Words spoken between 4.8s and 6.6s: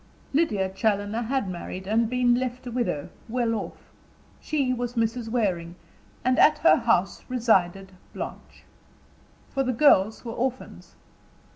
Mrs. Waring; and at